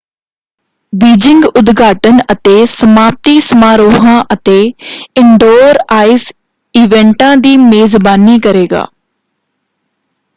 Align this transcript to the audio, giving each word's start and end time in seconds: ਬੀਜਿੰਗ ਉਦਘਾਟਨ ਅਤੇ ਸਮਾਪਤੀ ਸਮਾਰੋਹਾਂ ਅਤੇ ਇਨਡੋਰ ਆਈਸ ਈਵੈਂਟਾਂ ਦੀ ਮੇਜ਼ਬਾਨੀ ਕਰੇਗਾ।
ਬੀਜਿੰਗ 0.93 1.43
ਉਦਘਾਟਨ 1.47 2.19
ਅਤੇ 2.31 2.65
ਸਮਾਪਤੀ 2.67 3.39
ਸਮਾਰੋਹਾਂ 3.39 4.23
ਅਤੇ 4.33 4.57
ਇਨਡੋਰ 5.15 5.79
ਆਈਸ 5.93 6.31
ਈਵੈਂਟਾਂ 6.75 7.35
ਦੀ 7.39 7.55
ਮੇਜ਼ਬਾਨੀ 7.59 8.39
ਕਰੇਗਾ। 8.41 8.85